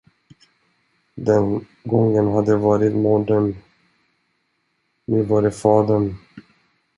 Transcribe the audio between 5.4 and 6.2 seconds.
det fadern.